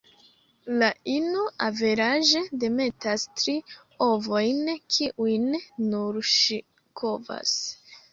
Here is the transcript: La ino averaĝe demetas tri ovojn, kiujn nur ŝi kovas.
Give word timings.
La 0.83 0.87
ino 1.15 1.41
averaĝe 1.65 2.41
demetas 2.63 3.25
tri 3.41 3.55
ovojn, 4.05 4.71
kiujn 4.95 5.45
nur 5.91 6.19
ŝi 6.33 6.59
kovas. 7.03 7.55